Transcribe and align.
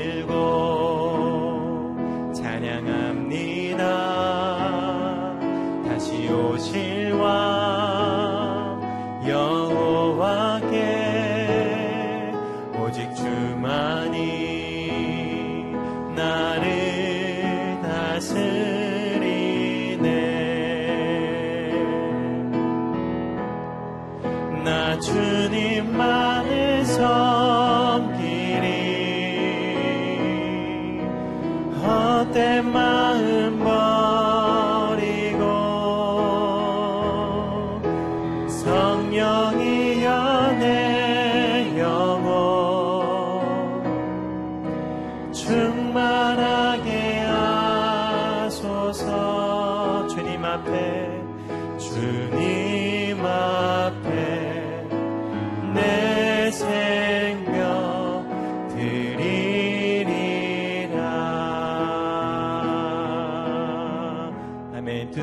들고 0.00 1.92
찬양합니다. 2.34 3.84
다시 5.86 6.28
오실 6.28 7.12
왕. 7.12 7.59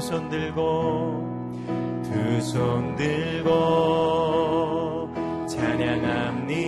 손 0.08 0.30
들고 0.30 1.28
두 2.02 2.38
손 2.40 2.96
들고 2.96 3.50
찬양합니다. 5.50 6.67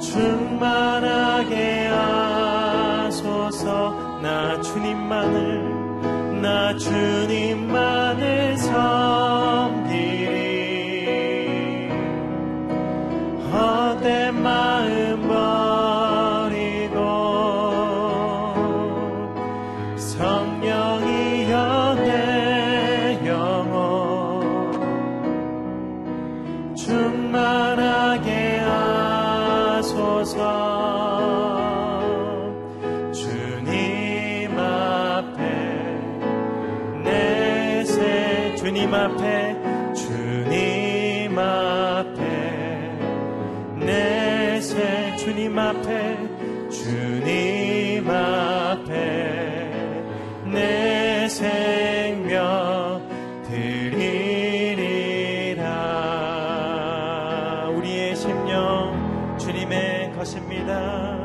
충만하게 0.00 1.86
하소서. 1.88 3.60
나 4.22 4.60
주님만을 4.60 6.40
나 6.42 6.76
주님만을 6.76 8.56
섬 8.58 8.99
것입니다. 60.20 61.16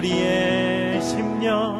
우리의 0.00 1.02
심령 1.02 1.78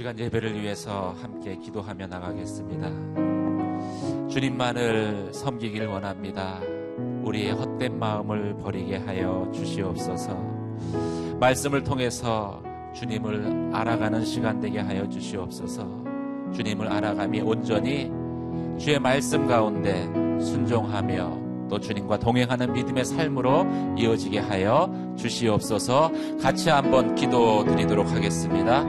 시간 0.00 0.18
예배를 0.18 0.58
위해서 0.58 1.14
함께 1.20 1.54
기도하며 1.56 2.06
나가겠습니다. 2.06 2.88
주님만을 4.30 5.34
섬기길 5.34 5.88
원합니다. 5.88 6.58
우리의 7.22 7.52
헛된 7.52 7.98
마음을 7.98 8.56
버리게 8.56 8.96
하여 8.96 9.46
주시옵소서. 9.52 10.34
말씀을 11.38 11.84
통해서 11.84 12.62
주님을 12.94 13.72
알아가는 13.74 14.24
시간 14.24 14.58
되게 14.58 14.78
하여 14.78 15.06
주시옵소서. 15.06 15.86
주님을 16.54 16.88
알아감이 16.88 17.42
온전히 17.42 18.10
주의 18.78 18.98
말씀 18.98 19.46
가운데 19.46 20.06
순종하며 20.40 21.39
또 21.70 21.78
주님과 21.78 22.18
동행하는 22.18 22.72
믿음의 22.72 23.04
삶으로 23.04 23.66
이어지게 23.96 24.40
하여 24.40 24.92
주시옵소서 25.16 26.10
같이 26.42 26.68
한번 26.68 27.14
기도 27.14 27.64
드리도록 27.64 28.10
하겠습니다. 28.10 28.84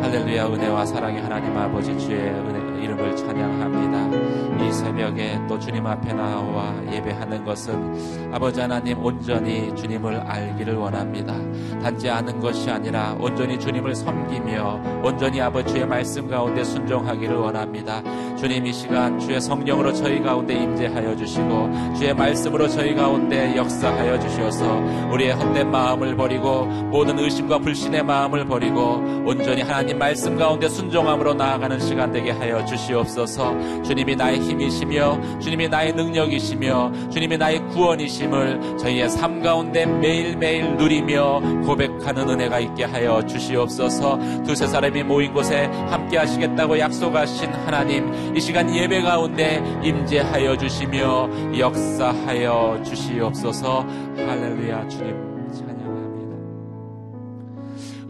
할렐루야 0.00 0.46
은혜와 0.46 0.86
사랑의 0.86 1.22
하나님 1.22 1.56
아버지 1.56 1.96
주의 1.98 2.18
은혜, 2.18 2.65
이름을 2.82 3.16
찬양합니다. 3.16 4.66
이 4.66 4.72
새벽에 4.72 5.38
또 5.48 5.58
주님 5.58 5.86
앞에 5.86 6.12
나와 6.12 6.74
예배하는 6.92 7.44
것은 7.44 8.32
아버지 8.32 8.60
하나님 8.60 9.04
온전히 9.04 9.74
주님을 9.74 10.16
알기를 10.16 10.74
원합니다. 10.74 11.34
단지 11.80 12.10
아는 12.10 12.40
것이 12.40 12.70
아니라 12.70 13.16
온전히 13.18 13.58
주님을 13.58 13.94
섬기며 13.94 15.02
온전히 15.02 15.40
아버지의 15.40 15.86
말씀 15.86 16.28
가운데 16.28 16.64
순종하기를 16.64 17.36
원합니다. 17.36 18.02
주님 18.36 18.66
이 18.66 18.72
시간 18.72 19.18
주의 19.18 19.40
성령으로 19.40 19.92
저희 19.92 20.22
가운데 20.22 20.54
임재하여 20.54 21.16
주시고 21.16 21.94
주의 21.96 22.14
말씀으로 22.14 22.68
저희 22.68 22.94
가운데 22.94 23.56
역사하여 23.56 24.18
주시어서 24.20 24.80
우리의 25.12 25.32
헛된 25.32 25.70
마음을 25.70 26.16
버리고 26.16 26.66
모든 26.66 27.18
의심과 27.18 27.58
불신의 27.58 28.04
마음을 28.04 28.44
버리고 28.46 29.02
온전히 29.24 29.62
하나님 29.62 29.98
말씀 29.98 30.36
가운데 30.36 30.68
순종함으로 30.68 31.34
나아가는 31.34 31.78
시간 31.80 32.12
되게 32.12 32.30
하여 32.30 32.64
주시옵소서. 32.66 33.82
주님이 33.82 34.16
나의 34.16 34.40
힘이시며 34.40 35.38
주님이 35.40 35.68
나의 35.68 35.92
능력이시며 35.94 37.10
주님이 37.10 37.38
나의 37.38 37.66
구원이심을 37.68 38.76
저희의 38.78 39.08
삶 39.08 39.40
가운데 39.42 39.86
매일매일 39.86 40.76
누리며 40.76 41.40
고백하는 41.64 42.28
은혜가 42.28 42.60
있게 42.60 42.84
하여 42.84 43.24
주시옵소서. 43.24 44.18
두세 44.44 44.66
사람이 44.66 45.02
모인 45.04 45.32
곳에 45.32 45.64
함께 45.88 46.18
하시겠다고 46.18 46.78
약속하신 46.78 47.52
하나님 47.52 48.36
이 48.36 48.40
시간 48.40 48.74
예배 48.74 49.02
가운데 49.02 49.62
임재하여 49.82 50.56
주시며 50.58 51.58
역사하여 51.58 52.82
주시옵소서. 52.84 53.86
할렐루야 54.16 54.88
주님 54.88 55.14
찬양합니다. 55.52 56.36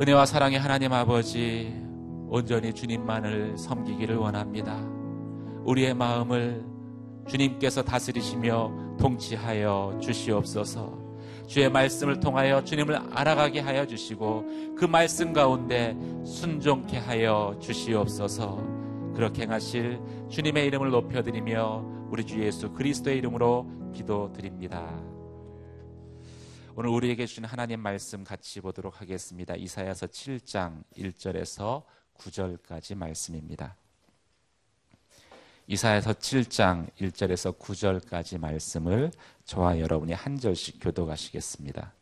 은혜와 0.01 0.27
사랑의 0.27 0.59
하나님 0.59 0.93
아버지 0.93 1.86
온전히 2.29 2.73
주님만을 2.73 3.57
섬기기를 3.57 4.17
원합니다. 4.17 4.77
우리의 5.65 5.95
마음을 5.95 6.65
주님께서 7.29 7.83
다스리시며 7.83 8.97
통치하여 8.99 9.99
주시옵소서. 10.03 11.07
주의 11.47 11.71
말씀을 11.71 12.19
통하여 12.19 12.63
주님을 12.65 12.97
알아가게 13.13 13.61
하여 13.61 13.87
주시고 13.87 14.75
그 14.77 14.85
말씀 14.85 15.33
가운데 15.33 15.97
순종케 16.25 16.99
하여 16.99 17.57
주시옵소서. 17.61 18.77
그렇게 19.15 19.43
행하실 19.43 20.01
주님의 20.29 20.67
이름을 20.67 20.91
높여드리며 20.91 22.09
우리 22.11 22.25
주 22.25 22.41
예수 22.41 22.73
그리스도의 22.73 23.19
이름으로 23.19 23.93
기도드립니다. 23.95 25.03
오늘 26.77 26.91
우리에게 26.91 27.25
주신 27.25 27.45
하나님 27.45 27.81
말씀 27.81 28.23
같이 28.23 28.61
보도록 28.61 29.01
하겠습니다. 29.01 29.55
이사야서 29.55 30.09
7장 30.09 30.83
1절에서 30.97 31.85
9절까지 32.19 32.97
말씀입니다. 32.97 33.77
이사야서 35.69 36.13
7장 36.13 36.89
1절에서 37.01 37.59
9절까지 37.59 38.39
말씀을 38.39 39.11
저와 39.45 39.81
여러분이 39.81 40.13
한 40.13 40.39
절씩 40.39 40.79
교도하시겠습니다. 40.81 41.93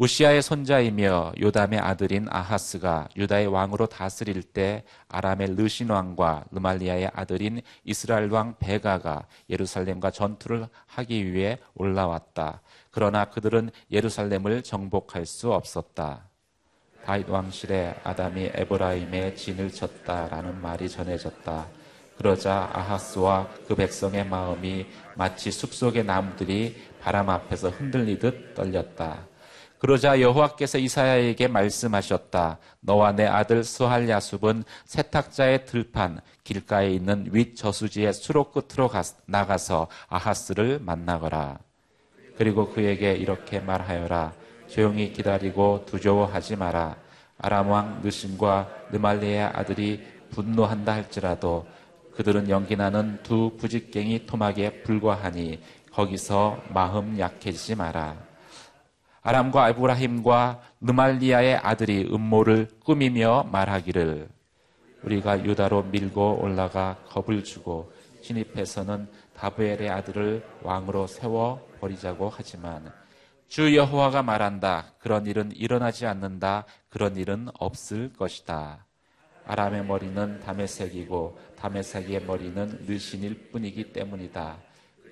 우시아의 0.00 0.40
손자이며 0.40 1.34
요담의 1.38 1.78
아들인 1.78 2.26
아하스가 2.30 3.08
유다의 3.16 3.48
왕으로 3.48 3.86
다스릴 3.86 4.42
때 4.42 4.82
아람의 5.08 5.56
르신 5.56 5.90
왕과 5.90 6.44
르말리아의 6.52 7.10
아들인 7.12 7.60
이스라엘 7.84 8.30
왕 8.30 8.56
베가가 8.58 9.26
예루살렘과 9.50 10.10
전투를 10.10 10.68
하기 10.86 11.34
위해 11.34 11.58
올라왔다. 11.74 12.62
그러나 12.90 13.26
그들은 13.26 13.70
예루살렘을 13.90 14.62
정복할 14.62 15.26
수 15.26 15.52
없었다. 15.52 16.29
다윗 17.04 17.28
왕실에 17.28 17.94
아담이 18.04 18.50
에브라임에 18.54 19.34
진을 19.34 19.72
쳤다라는 19.72 20.60
말이 20.60 20.88
전해졌다. 20.88 21.66
그러자 22.16 22.70
아하스와 22.72 23.48
그 23.66 23.74
백성의 23.74 24.26
마음이 24.26 24.86
마치 25.14 25.50
숲속의 25.50 26.04
나무들이 26.04 26.76
바람 27.00 27.30
앞에서 27.30 27.70
흔들리듯 27.70 28.54
떨렸다. 28.54 29.30
그러자 29.78 30.20
여호와께서 30.20 30.76
이사야에게 30.76 31.48
말씀하셨다. 31.48 32.58
너와 32.80 33.12
내 33.12 33.24
아들 33.24 33.64
스할 33.64 34.10
야숲은 34.10 34.64
세탁자의 34.84 35.64
들판 35.64 36.20
길가에 36.44 36.90
있는 36.90 37.28
윗 37.32 37.56
저수지의 37.56 38.12
수로 38.12 38.50
끝으로 38.50 38.90
나가서 39.24 39.88
아하스를 40.08 40.80
만나거라. 40.82 41.58
그리고 42.36 42.70
그에게 42.70 43.12
이렇게 43.12 43.60
말하여라. 43.60 44.34
조용히 44.70 45.12
기다리고 45.12 45.84
두려워하지 45.84 46.56
마라. 46.56 46.96
아람 47.38 47.70
왕 47.70 48.00
느신과 48.02 48.68
느말리의 48.92 49.42
아들이 49.42 50.00
분노한다 50.30 50.92
할지라도 50.92 51.66
그들은 52.14 52.48
연기나는 52.48 53.18
두 53.22 53.56
부직갱이 53.56 54.26
토막에 54.26 54.82
불과하니 54.82 55.60
거기서 55.92 56.62
마음 56.68 57.18
약해지지 57.18 57.74
마라. 57.74 58.16
아람과 59.22 59.66
아브라힘과 59.66 60.60
느말리아의 60.80 61.56
아들이 61.56 62.08
음모를 62.10 62.68
꾸미며 62.84 63.48
말하기를 63.50 64.28
우리가 65.02 65.44
유다로 65.44 65.84
밀고 65.84 66.40
올라가 66.42 66.96
겁을 67.08 67.42
주고 67.42 67.92
진입해서는 68.22 69.08
다브엘의 69.34 69.90
아들을 69.90 70.44
왕으로 70.62 71.06
세워 71.06 71.66
버리자고 71.80 72.30
하지만 72.32 72.99
주 73.50 73.74
여호와가 73.74 74.22
말한다. 74.22 74.92
그런 75.00 75.26
일은 75.26 75.50
일어나지 75.56 76.06
않는다. 76.06 76.66
그런 76.88 77.16
일은 77.16 77.48
없을 77.58 78.12
것이다. 78.12 78.86
아람의 79.44 79.86
머리는 79.86 80.38
담에색이고 80.38 81.36
담에색의 81.56 82.26
머리는 82.26 82.84
느신일 82.86 83.50
뿐이기 83.50 83.92
때문이다. 83.92 84.56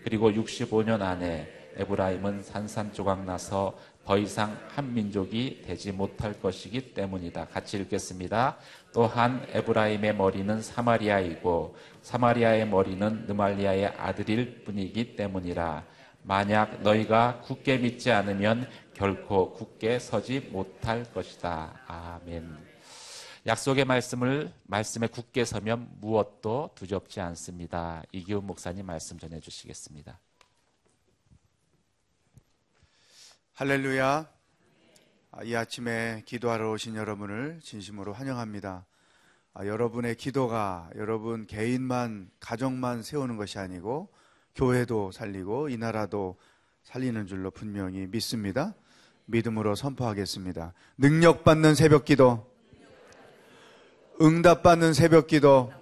그리고 0.04 0.30
65년 0.30 1.02
안에 1.02 1.48
에브라임은 1.78 2.44
산산조각 2.44 3.24
나서 3.24 3.76
더 4.04 4.16
이상 4.16 4.56
한 4.68 4.94
민족이 4.94 5.62
되지 5.66 5.90
못할 5.90 6.40
것이기 6.40 6.94
때문이다. 6.94 7.46
같이 7.46 7.76
읽겠습니다. 7.78 8.56
또한 8.94 9.44
에브라임의 9.52 10.14
머리는 10.14 10.62
사마리아이고 10.62 11.76
사마리아의 12.02 12.68
머리는 12.68 13.24
느말리아의 13.26 13.86
아들일 13.98 14.62
뿐이기 14.62 15.16
때문이라. 15.16 15.98
만약 16.28 16.82
너희가 16.82 17.40
굳게 17.40 17.78
믿지 17.78 18.12
않으면 18.12 18.68
결코 18.92 19.54
굳게 19.54 19.98
서지 19.98 20.40
못할 20.40 21.10
것이다. 21.14 21.80
아멘. 21.86 22.54
약속의 23.46 23.86
말씀을 23.86 24.52
말씀에 24.64 25.06
굳게 25.06 25.46
서면 25.46 25.88
무엇도 26.02 26.72
두렵지 26.74 27.22
않습니다. 27.22 28.02
이기훈 28.12 28.46
목사님 28.46 28.84
말씀 28.84 29.18
전해 29.18 29.40
주시겠습니다. 29.40 30.20
할렐루야. 33.54 34.28
이 35.44 35.54
아침에 35.54 36.24
기도하러 36.26 36.72
오신 36.72 36.94
여러분을 36.96 37.60
진심으로 37.62 38.12
환영합니다. 38.12 38.84
여러분의 39.64 40.16
기도가 40.16 40.90
여러분 40.96 41.46
개인만 41.46 42.30
가정만 42.38 43.02
세우는 43.02 43.38
것이 43.38 43.58
아니고 43.58 44.10
교회도 44.54 45.12
살리고 45.12 45.68
이 45.68 45.76
나라도 45.76 46.36
살리는 46.82 47.26
줄로 47.26 47.50
분명히 47.50 48.06
믿습니다. 48.06 48.74
믿음으로 49.26 49.74
선포하겠습니다. 49.74 50.72
능력받는 50.96 51.74
새벽 51.74 52.04
기도, 52.04 52.50
응답받는 54.20 54.94
새벽 54.94 55.26
기도, 55.26 55.72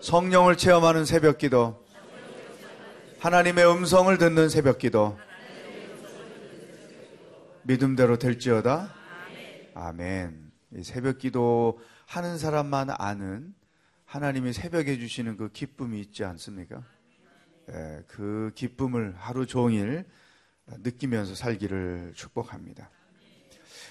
성령을 0.00 0.56
체험하는 0.56 1.04
새벽 1.04 1.38
기도, 1.38 1.84
하나님의 3.20 3.70
음성을 3.70 4.16
듣는 4.18 4.48
새벽 4.48 4.78
기도, 4.78 5.16
믿음대로 7.62 8.18
될지어다. 8.18 8.92
아멘. 9.74 10.50
이 10.76 10.82
새벽 10.82 11.18
기도 11.18 11.78
하는 12.06 12.38
사람만 12.38 12.90
아는 12.90 13.54
하나님이 14.04 14.52
새벽에 14.52 14.98
주시는 14.98 15.36
그 15.36 15.50
기쁨이 15.52 16.00
있지 16.00 16.24
않습니까? 16.24 16.82
예, 17.68 18.02
그 18.06 18.50
기쁨을 18.54 19.14
하루 19.16 19.46
종일 19.46 20.04
느끼면서 20.66 21.34
살기를 21.34 22.12
축복합니다. 22.14 22.90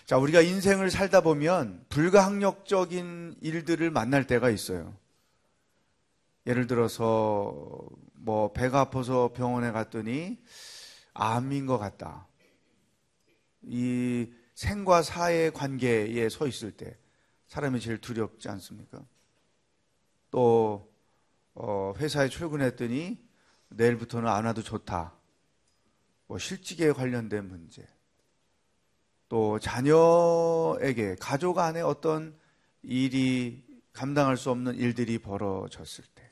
자, 0.06 0.18
우리가 0.18 0.42
인생을 0.42 0.90
살다 0.90 1.22
보면 1.22 1.86
불가항력적인 1.90 3.36
일들을 3.42 3.92
만날 3.92 4.26
때가 4.26 4.50
있어요. 4.50 4.96
예를 6.48 6.68
들어서 6.68 7.88
뭐 8.14 8.52
배가 8.52 8.80
아파서 8.80 9.32
병원에 9.34 9.72
갔더니 9.72 10.40
암인 11.14 11.68
것 11.68 11.78
같다. 11.78 12.28
이 13.62 14.32
생과 14.56 15.04
사의 15.04 15.52
관계에 15.54 16.28
서 16.30 16.48
있을 16.48 16.72
때 16.72 16.98
사람이 17.48 17.80
제일 17.80 18.00
두렵지 18.00 18.50
않습니까? 18.50 19.06
또 20.32 20.92
어, 21.54 21.94
회사에 21.98 22.30
출근했더니 22.30 23.29
내일부터는 23.70 24.28
안 24.30 24.46
와도 24.46 24.62
좋다. 24.64 25.14
뭐 26.28 26.38
실직에 26.38 26.92
관련된 26.92 27.48
문제. 27.48 27.88
또 29.30 29.60
자녀에게 29.60 31.16
가족 31.20 31.60
안에 31.60 31.82
어떤 31.82 32.38
일이 32.82 33.64
감당할 33.94 34.38
수 34.38 34.50
없는 34.50 34.76
일들이 34.76 35.20
벌어졌을 35.20 36.04
때, 36.16 36.32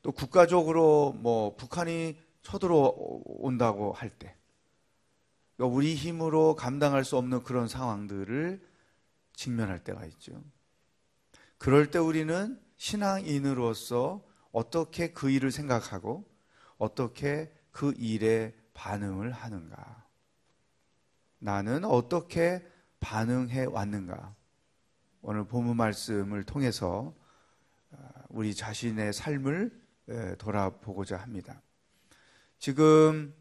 또 0.00 0.12
국가적으로 0.12 1.12
뭐 1.12 1.54
북한이 1.56 2.18
쳐들어온다고 2.42 3.92
할 3.92 4.10
때, 4.10 4.36
그러니까 5.56 5.76
우리 5.76 5.94
힘으로 5.94 6.54
감당할 6.54 7.04
수 7.04 7.16
없는 7.16 7.42
그런 7.42 7.68
상황들을 7.68 8.66
직면할 9.34 9.84
때가 9.84 10.06
있죠. 10.06 10.42
그럴 11.58 11.90
때 11.90 11.98
우리는 11.98 12.60
신앙인으로서 12.76 14.22
어떻게 14.52 15.12
그 15.12 15.30
일을 15.30 15.50
생각하고 15.50 16.24
어떻게 16.78 17.52
그 17.70 17.92
일에 17.96 18.54
반응을 18.74 19.32
하는가. 19.32 20.04
나는 21.38 21.84
어떻게 21.84 22.64
반응해 23.00 23.64
왔는가? 23.64 24.34
오늘 25.22 25.44
본문 25.44 25.76
말씀을 25.76 26.44
통해서 26.44 27.14
어, 27.90 27.96
우리 28.28 28.54
자신의 28.54 29.12
삶을 29.12 29.82
돌아보고자 30.38 31.16
합니다. 31.16 31.62
지금 32.58 33.34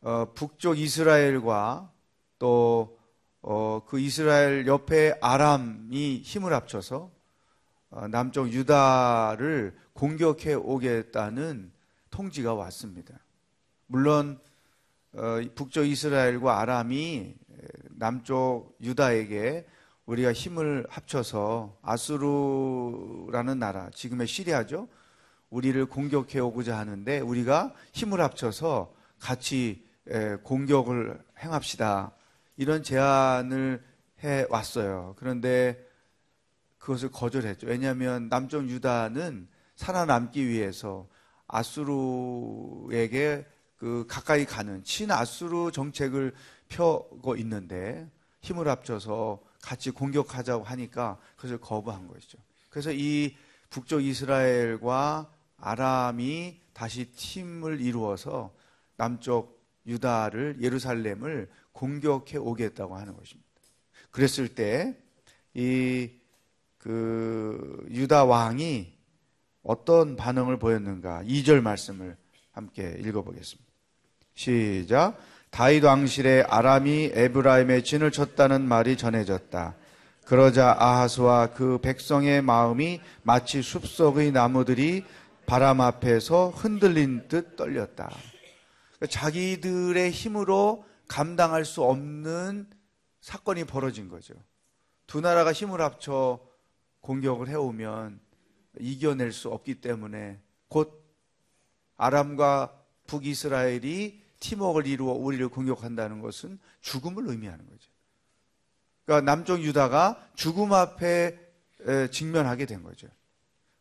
어, 0.00 0.32
북쪽 0.34 0.78
이스라엘과 0.78 1.92
또그 2.38 2.96
어, 3.42 3.82
이스라엘 3.98 4.66
옆에 4.66 5.16
아람이 5.20 6.22
힘을 6.22 6.52
합쳐서 6.52 7.12
남쪽 8.10 8.52
유다를 8.52 9.74
공격해 9.92 10.54
오겠다는 10.54 11.72
통지가 12.10 12.54
왔습니다. 12.54 13.18
물론 13.86 14.38
어, 15.14 15.40
북쪽 15.54 15.86
이스라엘과 15.86 16.60
아람이 16.60 17.34
남쪽 17.90 18.76
유다에게 18.80 19.66
우리가 20.06 20.32
힘을 20.32 20.86
합쳐서 20.88 21.78
아수르라는 21.82 23.58
나라, 23.58 23.90
지금의 23.90 24.26
시리아죠. 24.26 24.88
우리를 25.50 25.84
공격해 25.86 26.40
오고자 26.40 26.76
하는데 26.78 27.20
우리가 27.20 27.74
힘을 27.92 28.20
합쳐서 28.20 28.92
같이 29.20 29.84
공격을 30.42 31.22
행합시다. 31.38 32.12
이런 32.56 32.82
제안을 32.82 33.82
해 34.24 34.46
왔어요. 34.48 35.14
그런데 35.18 35.86
그것을 36.82 37.12
거절했죠. 37.12 37.68
왜냐하면 37.68 38.28
남쪽 38.28 38.68
유다는 38.68 39.46
살아남기 39.76 40.48
위해서 40.48 41.08
아수르에게 41.46 43.46
그 43.76 44.04
가까이 44.08 44.44
가는 44.44 44.82
친아수르 44.82 45.70
정책을 45.70 46.34
펴고 46.68 47.36
있는데 47.36 48.10
힘을 48.40 48.66
합쳐서 48.66 49.40
같이 49.62 49.92
공격하자고 49.92 50.64
하니까 50.64 51.18
그것을 51.36 51.58
거부한 51.58 52.08
것이죠. 52.08 52.38
그래서 52.68 52.90
이 52.92 53.36
북쪽 53.70 54.02
이스라엘과 54.02 55.30
아람이 55.58 56.60
다시 56.72 57.12
팀을 57.12 57.80
이루어서 57.80 58.52
남쪽 58.96 59.62
유다를 59.86 60.56
예루살렘을 60.60 61.48
공격해 61.70 62.38
오겠다고 62.38 62.96
하는 62.96 63.16
것입니다. 63.16 63.48
그랬을 64.10 64.48
때 64.48 65.00
이 65.54 66.10
그 66.82 67.86
유다 67.90 68.24
왕이 68.24 68.92
어떤 69.62 70.16
반응을 70.16 70.58
보였는가? 70.58 71.22
2절 71.22 71.60
말씀을 71.60 72.16
함께 72.50 72.96
읽어보겠습니다. 72.98 73.70
시작. 74.34 75.16
다윗 75.50 75.84
왕실에 75.84 76.42
아람이 76.42 77.12
에브라임의 77.14 77.84
진을 77.84 78.10
쳤다는 78.10 78.66
말이 78.66 78.96
전해졌다. 78.96 79.76
그러자 80.24 80.76
아하스와 80.78 81.52
그 81.52 81.78
백성의 81.78 82.42
마음이 82.42 83.00
마치 83.22 83.62
숲속의 83.62 84.32
나무들이 84.32 85.04
바람 85.46 85.80
앞에서 85.80 86.48
흔들린 86.48 87.28
듯 87.28 87.54
떨렸다. 87.54 88.10
자기들의 89.08 90.10
힘으로 90.10 90.84
감당할 91.06 91.64
수 91.64 91.84
없는 91.84 92.66
사건이 93.20 93.64
벌어진 93.64 94.08
거죠. 94.08 94.34
두 95.06 95.20
나라가 95.20 95.52
힘을 95.52 95.80
합쳐 95.80 96.40
공격을 97.02 97.48
해오면 97.48 98.18
이겨낼 98.80 99.32
수 99.32 99.50
없기 99.50 99.76
때문에 99.80 100.40
곧 100.68 101.04
아람과 101.96 102.82
북이스라엘이 103.06 104.22
팀웍을 104.40 104.86
이루어 104.86 105.12
우리를 105.12 105.46
공격한다는 105.48 106.20
것은 106.20 106.58
죽음을 106.80 107.28
의미하는 107.28 107.64
거죠. 107.68 107.90
그러니까 109.04 109.30
남쪽 109.30 109.62
유다가 109.62 110.30
죽음 110.34 110.72
앞에 110.72 111.38
직면하게 112.10 112.66
된 112.66 112.82
거죠. 112.82 113.08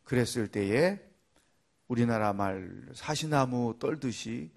그랬을 0.03 0.47
때에 0.49 0.99
우리나라 1.87 2.33
말 2.33 2.85
사시나무 2.93 3.77
떨듯이 3.79 4.51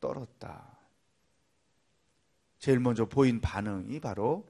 떨었다. 0.00 0.78
제일 2.58 2.80
먼저 2.80 3.06
보인 3.06 3.40
반응이 3.40 4.00
바로 4.00 4.46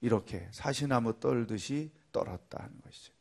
이렇게 0.00 0.48
사시나무 0.52 1.18
떨듯이 1.18 1.90
떨었다 2.14 2.66
는 2.66 2.80
것이죠. 2.82 3.12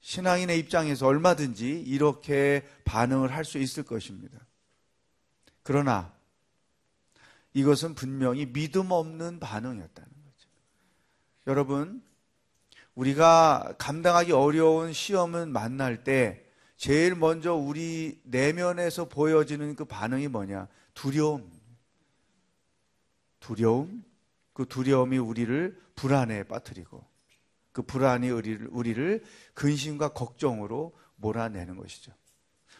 신앙인의 0.00 0.58
입장에서 0.58 1.06
얼마든지 1.06 1.80
이렇게 1.82 2.66
반응을 2.84 3.32
할 3.32 3.44
수 3.44 3.58
있을 3.58 3.82
것입니다. 3.82 4.38
그러나 5.62 6.12
이것은 7.52 7.94
분명히 7.94 8.46
믿음 8.50 8.90
없는 8.90 9.38
반응이었다는 9.38 10.10
거죠. 10.10 10.48
여러분, 11.46 12.02
우리가 12.94 13.74
감당하기 13.78 14.32
어려운 14.32 14.92
시험은 14.92 15.52
만날 15.52 16.02
때 16.02 16.44
제일 16.76 17.14
먼저 17.14 17.54
우리 17.54 18.20
내면에서 18.24 19.08
보여지는 19.08 19.76
그 19.76 19.84
반응이 19.84 20.28
뭐냐? 20.28 20.68
두려움. 20.94 21.50
두려움. 23.38 24.04
그 24.52 24.66
두려움이 24.66 25.18
우리를 25.18 25.80
불안에 25.94 26.42
빠뜨리고 26.44 27.11
그 27.72 27.82
불안이 27.82 28.30
우리를, 28.30 28.68
우리를 28.70 29.24
근심과 29.54 30.10
걱정으로 30.12 30.92
몰아내는 31.16 31.76
것이죠. 31.76 32.12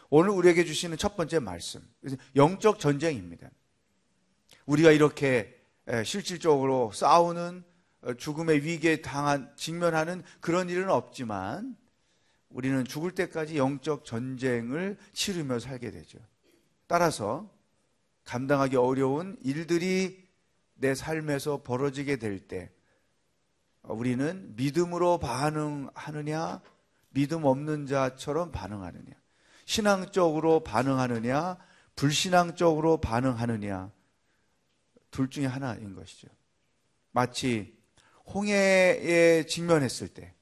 오늘 0.09 0.29
우리에게 0.29 0.63
주시는 0.63 0.97
첫 0.97 1.15
번째 1.15 1.39
말씀. 1.39 1.81
영적 2.35 2.79
전쟁입니다. 2.79 3.49
우리가 4.65 4.91
이렇게 4.91 5.59
실질적으로 6.05 6.91
싸우는 6.93 7.63
어, 8.01 8.13
죽음의 8.15 8.65
위기에 8.65 8.97
당한, 8.97 9.49
직면하는 9.55 10.23
그런 10.41 10.69
일은 10.69 10.89
없지만 10.89 11.77
우리는 12.49 12.83
죽을 12.83 13.11
때까지 13.11 13.57
영적 13.57 14.03
전쟁을 14.03 14.97
치르며 15.13 15.59
살게 15.59 15.89
되죠. 15.91 16.19
따라서 16.85 17.49
감당하기 18.25 18.75
어려운 18.75 19.37
일들이 19.41 20.21
내 20.73 20.95
삶에서 20.95 21.63
벌어지게 21.63 22.17
될 22.17 22.45
때 22.45 22.72
우리는 23.83 24.55
믿음으로 24.55 25.19
반응하느냐, 25.19 26.61
믿음 27.09 27.45
없는 27.45 27.85
자처럼 27.85 28.51
반응하느냐. 28.51 29.13
신앙적으로 29.65 30.61
반응하느냐, 30.63 31.57
불신앙적으로 31.95 32.97
반응하느냐, 32.97 33.91
둘 35.11 35.29
중에 35.29 35.45
하나인 35.45 35.95
것이죠. 35.95 36.27
마치 37.11 37.77
홍해에 38.33 39.45
직면했을 39.45 40.07
때 40.07 40.33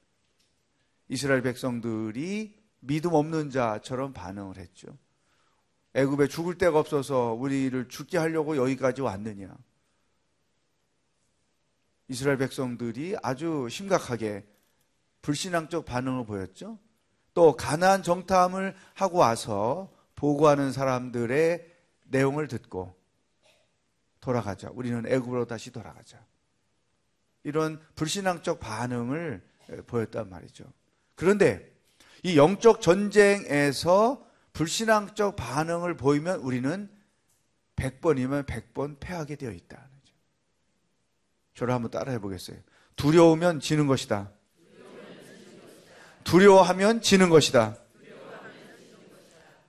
이스라엘 1.08 1.42
백성들이 1.42 2.56
믿음 2.80 3.12
없는 3.12 3.50
자처럼 3.50 4.12
반응을 4.12 4.56
했죠. 4.56 4.96
애굽에 5.94 6.28
죽을 6.28 6.56
데가 6.56 6.78
없어서 6.78 7.34
우리를 7.34 7.88
죽게 7.88 8.16
하려고 8.16 8.56
여기까지 8.56 9.02
왔느냐. 9.02 9.54
이스라엘 12.08 12.38
백성들이 12.38 13.16
아주 13.22 13.68
심각하게 13.70 14.44
불신앙적 15.22 15.84
반응을 15.84 16.26
보였죠. 16.26 16.78
또 17.34 17.56
가나안 17.56 18.02
정탐을 18.02 18.74
하고 18.94 19.18
와서 19.18 19.92
보고하는 20.14 20.72
사람들의 20.72 21.66
내용을 22.04 22.48
듣고 22.48 22.94
돌아가자. 24.20 24.70
우리는 24.72 25.04
애굽으로 25.06 25.46
다시 25.46 25.70
돌아가자. 25.70 26.24
이런 27.44 27.80
불신앙적 27.94 28.60
반응을 28.60 29.42
보였단 29.86 30.28
말이죠. 30.28 30.64
그런데 31.14 31.72
이 32.22 32.36
영적 32.36 32.80
전쟁에서 32.80 34.24
불신앙적 34.52 35.34
반응을 35.36 35.96
보이면 35.96 36.40
우리는 36.40 36.90
100번이면 37.76 38.46
100번 38.46 39.00
패하게 39.00 39.36
되어 39.36 39.50
있다. 39.50 39.88
저를 41.54 41.74
한번 41.74 41.90
따라해 41.90 42.18
보겠어요. 42.18 42.56
두려우면 42.96 43.60
지는 43.60 43.86
것이다. 43.86 44.30
두려워하면 46.24 47.00
지는 47.00 47.28
것이다. 47.30 47.76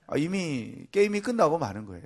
아, 0.06 0.16
이미 0.16 0.86
게임이 0.90 1.20
끝나고 1.20 1.58
마는 1.58 1.86
거예요. 1.86 2.04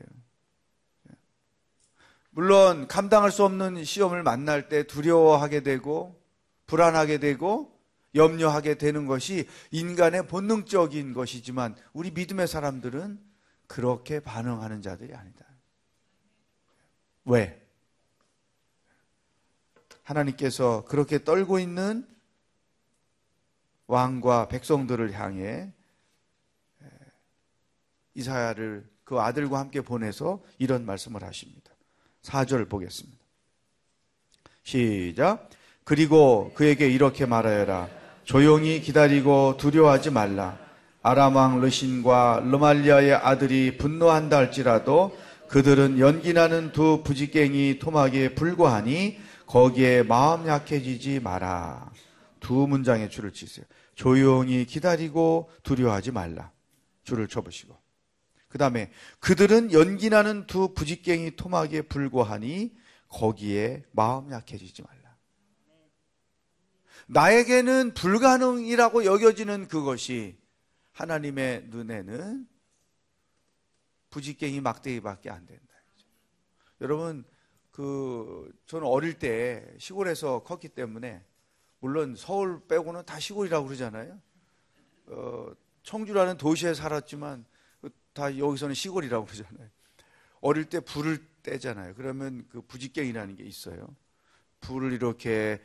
물론 2.30 2.86
감당할 2.86 3.32
수 3.32 3.44
없는 3.44 3.84
시험을 3.84 4.22
만날 4.22 4.68
때 4.68 4.84
두려워하게 4.84 5.62
되고 5.62 6.22
불안하게 6.66 7.18
되고 7.18 7.76
염려하게 8.14 8.76
되는 8.76 9.06
것이 9.06 9.48
인간의 9.70 10.28
본능적인 10.28 11.14
것이지만 11.14 11.74
우리 11.92 12.10
믿음의 12.10 12.46
사람들은 12.46 13.18
그렇게 13.66 14.20
반응하는 14.20 14.82
자들이 14.82 15.14
아니다. 15.14 15.44
왜? 17.24 17.67
하나님께서 20.08 20.84
그렇게 20.86 21.22
떨고 21.22 21.58
있는 21.58 22.06
왕과 23.86 24.48
백성들을 24.48 25.12
향해 25.12 25.72
이사야를 28.14 28.88
그 29.04 29.20
아들과 29.20 29.58
함께 29.58 29.80
보내서 29.80 30.42
이런 30.58 30.84
말씀을 30.84 31.22
하십니다. 31.22 31.70
4절 32.22 32.68
보겠습니다. 32.68 33.18
시작. 34.62 35.48
그리고 35.84 36.52
그에게 36.54 36.88
이렇게 36.88 37.24
말하여라. 37.24 37.88
조용히 38.24 38.80
기다리고 38.80 39.56
두려워하지 39.56 40.10
말라. 40.10 40.58
아람왕 41.02 41.60
르신과 41.60 42.42
르말리아의 42.44 43.14
아들이 43.14 43.78
분노한다 43.78 44.36
할지라도 44.36 45.16
그들은 45.48 45.98
연기나는 45.98 46.72
두 46.72 47.02
부지깽이 47.02 47.78
토막에 47.78 48.34
불과하니 48.34 49.27
거기에 49.48 50.02
마음 50.02 50.46
약해지지 50.46 51.20
마라. 51.20 51.90
두 52.38 52.66
문장의 52.66 53.10
줄을 53.10 53.32
치세요. 53.32 53.64
조용히 53.94 54.64
기다리고 54.66 55.50
두려워하지 55.62 56.12
말라. 56.12 56.52
줄을 57.02 57.26
쳐보시고. 57.28 57.76
그 58.48 58.58
다음에 58.58 58.90
그들은 59.20 59.72
연기나는 59.72 60.46
두 60.46 60.74
부지깽이 60.74 61.36
토막에 61.36 61.82
불과하니 61.82 62.76
거기에 63.08 63.84
마음 63.92 64.30
약해지지 64.30 64.82
말라. 64.82 65.16
나에게는 67.06 67.94
불가능이라고 67.94 69.06
여겨지는 69.06 69.68
그것이 69.68 70.38
하나님의 70.92 71.64
눈에는 71.68 72.46
부지깽이 74.10 74.60
막대기밖에 74.60 75.30
안 75.30 75.46
된다. 75.46 75.64
여러분, 76.82 77.24
그, 77.78 78.50
저는 78.66 78.88
어릴 78.88 79.20
때 79.20 79.64
시골에서 79.78 80.42
컸기 80.42 80.68
때문에, 80.68 81.22
물론 81.78 82.16
서울 82.16 82.60
빼고는 82.66 83.04
다 83.04 83.20
시골이라고 83.20 83.66
그러잖아요. 83.66 84.18
어, 85.06 85.46
청주라는 85.84 86.38
도시에 86.38 86.74
살았지만, 86.74 87.44
다 88.14 88.36
여기서는 88.36 88.74
시골이라고 88.74 89.26
그러잖아요. 89.26 89.68
어릴 90.40 90.64
때 90.64 90.80
불을 90.80 91.24
떼잖아요. 91.44 91.94
그러면 91.94 92.48
그 92.50 92.62
부지깽이라는 92.62 93.36
게 93.36 93.44
있어요. 93.44 93.86
불을 94.60 94.92
이렇게 94.92 95.62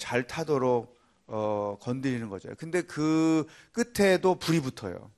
잘 0.00 0.26
타도록 0.26 0.98
어, 1.28 1.78
건드리는 1.80 2.28
거죠. 2.28 2.52
근데 2.58 2.82
그 2.82 3.46
끝에도 3.70 4.34
불이 4.34 4.58
붙어요. 4.62 5.12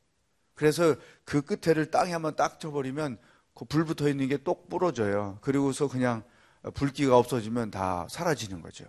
그래서 0.54 0.94
그 1.24 1.40
끝에를 1.40 1.90
땅에 1.90 2.12
한번 2.12 2.37
딱 2.37 2.61
쳐버리면 2.61 3.16
그 3.54 3.64
불 3.64 3.87
붙어 3.87 4.11
있는 4.11 4.28
게 4.28 4.37
똑 4.37 4.68
부러져요. 4.68 5.38
그리고서 5.40 5.88
그냥 5.88 6.22
불기가 6.72 7.18
없어지면 7.18 7.70
다 7.70 8.07
사라지는 8.09 8.62
거죠. 8.62 8.85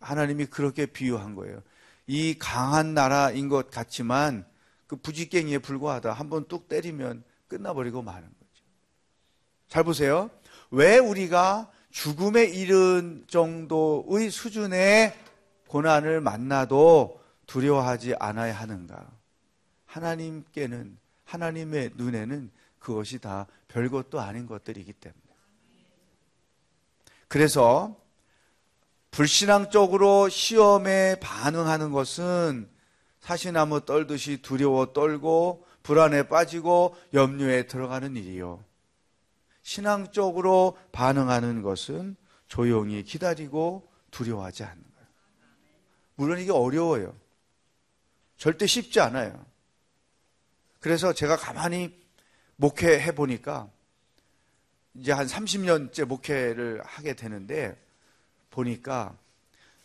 하나님이 0.00 0.46
그렇게 0.46 0.86
비유한 0.86 1.34
거예요. 1.34 1.62
이 2.06 2.36
강한 2.38 2.94
나라인 2.94 3.48
것 3.48 3.70
같지만 3.70 4.46
그 4.86 4.96
부지깽이에 4.96 5.58
불과하다. 5.58 6.12
한번 6.12 6.46
뚝 6.46 6.68
때리면 6.68 7.24
끝나버리고 7.48 8.02
마는 8.02 8.22
거죠. 8.22 8.64
잘 9.68 9.82
보세요. 9.82 10.30
왜 10.70 10.98
우리가 10.98 11.70
죽음에 11.90 12.44
이른 12.44 13.24
정도의 13.26 14.30
수준의 14.30 15.14
고난을 15.68 16.20
만나도 16.20 17.20
두려워하지 17.46 18.14
않아야 18.20 18.54
하는가? 18.54 19.10
하나님께는, 19.86 20.98
하나님의 21.24 21.92
눈에는 21.94 22.50
그것이 22.78 23.18
다 23.18 23.46
별것도 23.68 24.20
아닌 24.20 24.46
것들이기 24.46 24.92
때문에. 24.92 25.25
그래서 27.28 27.96
불신앙적으로 29.10 30.28
시험에 30.28 31.16
반응하는 31.20 31.90
것은 31.90 32.68
사시나무 33.20 33.84
떨듯이 33.84 34.42
두려워 34.42 34.92
떨고 34.92 35.66
불안에 35.82 36.28
빠지고 36.28 36.96
염려에 37.14 37.66
들어가는 37.66 38.14
일이요. 38.16 38.62
신앙적으로 39.62 40.76
반응하는 40.92 41.62
것은 41.62 42.16
조용히 42.46 43.02
기다리고 43.02 43.90
두려워하지 44.10 44.64
않는 44.64 44.82
거예요. 44.82 45.08
물론 46.14 46.38
이게 46.38 46.52
어려워요. 46.52 47.14
절대 48.36 48.66
쉽지 48.66 49.00
않아요. 49.00 49.44
그래서 50.78 51.12
제가 51.12 51.36
가만히 51.36 51.98
목회해 52.56 53.14
보니까 53.14 53.68
이제 54.98 55.12
한 55.12 55.26
30년째 55.26 56.04
목회를 56.04 56.82
하게 56.84 57.14
되는데 57.14 57.76
보니까 58.50 59.16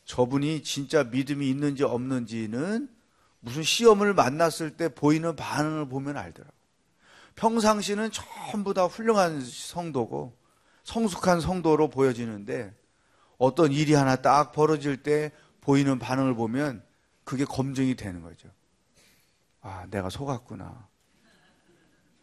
저분이 0.06 0.64
진짜 0.64 1.04
믿음이 1.04 1.50
있는지 1.50 1.84
없는지는 1.84 2.90
무슨 3.40 3.64
시험을 3.64 4.14
만났을 4.14 4.78
때 4.78 4.90
보이는 4.90 5.36
반응을 5.36 5.90
보면 5.90 6.18
알더라고. 6.18 6.54
평상시는 7.36 8.12
전부 8.12 8.74
다 8.74 8.86
훌륭한 8.86 9.42
성도고 9.42 10.36
성숙한 10.84 11.42
성도로 11.42 11.90
보여지는데 11.90 12.74
어떤 13.38 13.72
일이 13.72 13.94
하나 13.94 14.16
딱 14.18 14.52
벌어질 14.52 15.02
때 15.02 15.32
보이는 15.62 15.98
반응을 15.98 16.36
보면 16.36 16.84
그게 17.24 17.46
검증이 17.46 17.96
되는 17.96 18.22
거죠. 18.22 18.50
아, 19.62 19.86
내가 19.90 20.10
속았구나. 20.10 20.88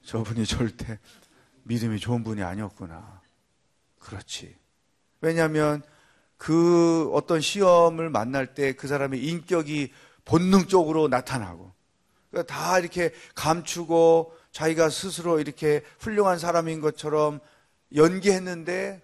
저분이 0.02 0.46
절대 0.46 0.98
믿음이 1.68 2.00
좋은 2.00 2.24
분이 2.24 2.42
아니었구나. 2.42 3.20
그렇지. 3.98 4.56
왜냐하면 5.20 5.82
그 6.36 7.10
어떤 7.12 7.40
시험을 7.40 8.10
만날 8.10 8.54
때 8.54 8.72
그 8.72 8.88
사람의 8.88 9.22
인격이 9.24 9.92
본능적으로 10.24 11.08
나타나고 11.08 11.72
그러니까 12.30 12.54
다 12.54 12.78
이렇게 12.78 13.12
감추고 13.34 14.34
자기가 14.52 14.88
스스로 14.88 15.40
이렇게 15.40 15.82
훌륭한 15.98 16.38
사람인 16.38 16.80
것처럼 16.80 17.40
연기했는데 17.94 19.02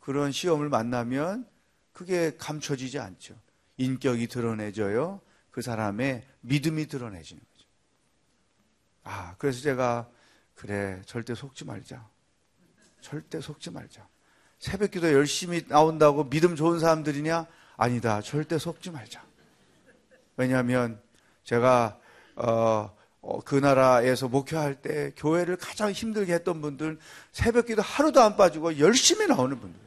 그런 0.00 0.32
시험을 0.32 0.68
만나면 0.68 1.46
그게 1.92 2.36
감춰지지 2.36 2.98
않죠. 2.98 3.34
인격이 3.78 4.28
드러내져요. 4.28 5.20
그 5.50 5.62
사람의 5.62 6.22
믿음이 6.40 6.86
드러내지는 6.86 7.42
거죠. 7.42 7.68
아, 9.04 9.34
그래서 9.38 9.60
제가 9.62 10.08
그래, 10.56 11.00
절대 11.04 11.34
속지 11.34 11.64
말자. 11.64 12.08
절대 13.00 13.40
속지 13.40 13.70
말자. 13.70 14.08
새벽 14.58 14.90
기도 14.90 15.12
열심히 15.12 15.62
나온다고 15.68 16.28
믿음 16.28 16.56
좋은 16.56 16.80
사람들이냐? 16.80 17.46
아니다. 17.76 18.22
절대 18.22 18.58
속지 18.58 18.90
말자. 18.90 19.22
왜냐하면 20.36 21.00
제가 21.44 22.00
어, 22.36 22.90
어, 23.20 23.40
그 23.40 23.54
나라에서 23.54 24.28
목회할 24.28 24.80
때 24.80 25.12
교회를 25.16 25.56
가장 25.56 25.92
힘들게 25.92 26.32
했던 26.32 26.60
분들 26.62 26.98
새벽 27.32 27.66
기도 27.66 27.82
하루도 27.82 28.20
안 28.20 28.36
빠지고 28.36 28.78
열심히 28.78 29.26
나오는 29.26 29.60
분들. 29.60 29.78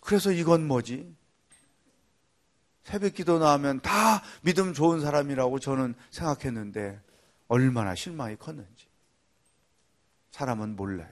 그래서 0.00 0.32
이건 0.32 0.66
뭐지? 0.66 1.14
새벽 2.84 3.14
기도 3.14 3.38
나오면 3.38 3.80
다 3.80 4.22
믿음 4.42 4.72
좋은 4.72 5.00
사람이라고 5.00 5.58
저는 5.58 5.94
생각했는데 6.10 7.00
얼마나 7.48 7.94
실망이 7.94 8.36
컸는지. 8.36 8.86
사람은 10.30 10.76
몰라요. 10.76 11.08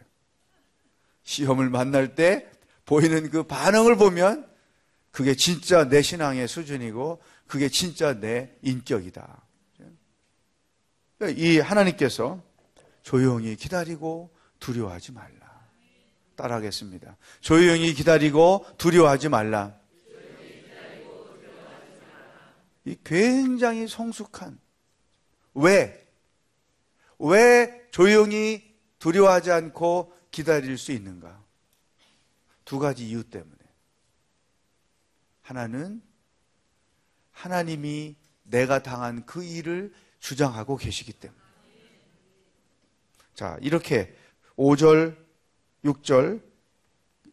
시험을 1.22 1.70
만날 1.70 2.14
때 2.14 2.50
보이는 2.84 3.30
그 3.30 3.42
반응을 3.44 3.96
보면 3.96 4.46
그게 5.10 5.34
진짜 5.34 5.88
내 5.88 6.02
신앙의 6.02 6.48
수준이고 6.48 7.22
그게 7.46 7.68
진짜 7.68 8.18
내 8.18 8.54
인격이다. 8.62 9.42
이 11.36 11.58
하나님께서 11.58 12.42
조용히 13.02 13.56
기다리고 13.56 14.34
두려워하지 14.58 15.12
말라. 15.12 15.68
따라하겠습니다. 16.36 17.16
조용히 17.40 17.94
기다리고 17.94 18.66
두려워하지 18.76 19.28
말라. 19.28 19.78
이 22.84 22.96
굉장히 23.02 23.88
성숙한 23.88 24.58
왜? 25.54 26.03
왜 27.18 27.88
조용히 27.90 28.74
두려워하지 28.98 29.50
않고 29.50 30.12
기다릴 30.30 30.78
수 30.78 30.92
있는가? 30.92 31.42
두 32.64 32.78
가지 32.78 33.08
이유 33.08 33.22
때문에. 33.24 33.56
하나는 35.42 36.02
하나님이 37.32 38.16
내가 38.44 38.82
당한 38.82 39.26
그 39.26 39.44
일을 39.44 39.92
주장하고 40.20 40.76
계시기 40.76 41.12
때문에. 41.12 41.40
자, 43.34 43.58
이렇게 43.60 44.16
5절, 44.56 45.16
6절, 45.84 46.40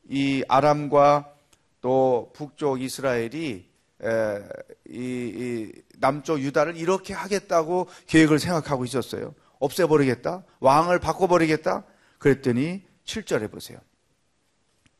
이 0.09 0.43
아람과 0.47 1.33
또 1.79 2.31
북쪽 2.35 2.81
이스라엘이 2.81 3.69
에, 4.03 4.43
이, 4.89 4.93
이 4.95 5.81
남쪽 5.99 6.39
유다를 6.39 6.75
이렇게 6.75 7.13
하겠다고 7.13 7.87
계획을 8.07 8.39
생각하고 8.39 8.83
있었어요. 8.83 9.33
없애버리겠다? 9.61 10.43
왕을 10.59 10.99
바꿔버리겠다? 10.99 11.85
그랬더니 12.17 12.83
7절에 13.05 13.49
보세요. 13.49 13.79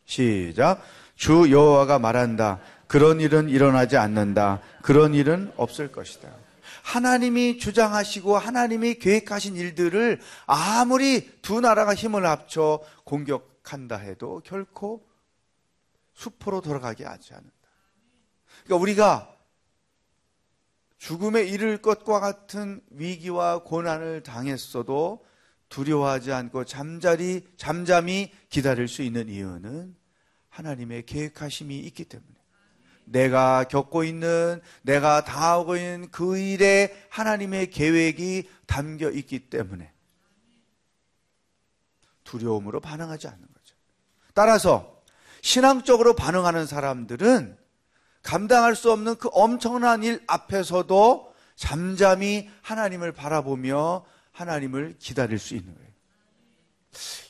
시작. 0.06 0.82
주 1.16 1.52
여호와가 1.52 2.00
말한다. 2.00 2.60
그런 2.88 3.20
일은 3.22 3.50
일어나지 3.50 3.98
않는다. 3.98 4.62
그런 4.82 5.14
일은 5.14 5.52
없을 5.58 5.92
것이다. 5.92 6.30
하나님이 6.84 7.58
주장하시고 7.58 8.38
하나님이 8.38 8.96
계획하신 8.96 9.56
일들을 9.56 10.20
아무리 10.46 11.32
두 11.42 11.62
나라가 11.62 11.94
힘을 11.94 12.26
합쳐 12.26 12.82
공격한다 13.04 13.98
해도 13.98 14.42
결코 14.44 15.06
수포로 16.14 16.62
돌아가게 16.62 17.06
하지 17.06 17.34
않는다. 17.34 17.54
그러니까 18.64 18.82
우리가 18.82 19.31
죽음에 21.02 21.42
이를 21.42 21.82
것과 21.82 22.20
같은 22.20 22.80
위기와 22.92 23.64
고난을 23.64 24.22
당했어도 24.22 25.26
두려워하지 25.68 26.32
않고 26.32 26.66
잠자리, 26.66 27.42
잠잠히 27.58 28.32
기다릴 28.50 28.88
수 28.88 29.02
있는 29.02 29.28
이유는 29.28 29.96
하나님의 30.50 31.08
계획하심이 31.08 31.76
있기 31.80 32.06
때문에. 32.06 32.36
내가 33.06 33.64
겪고 33.64 34.04
있는, 34.04 34.62
내가 34.84 35.24
당하고 35.24 35.76
있는 35.76 36.12
그 36.12 36.38
일에 36.38 36.96
하나님의 37.10 37.72
계획이 37.72 38.48
담겨 38.68 39.10
있기 39.10 39.50
때문에 39.50 39.92
두려움으로 42.26 42.80
반응하지 42.80 43.28
않는 43.28 43.42
거죠. 43.42 43.76
따라서 44.36 45.02
신앙적으로 45.42 46.16
반응하는 46.16 46.68
사람들은 46.68 47.61
감당할 48.24 48.76
수 48.76 48.92
없는 48.92 49.16
그 49.16 49.30
엄청난 49.32 50.04
일 50.04 50.24
앞에서도 50.28 51.34
잠잠히 51.56 52.50
하나님을 52.62 53.12
바라보며 53.12 54.06
하나님을 54.32 54.96
기다릴 55.00 55.40
수 55.40 55.56
있는 55.56 55.74
거예요. 55.74 55.92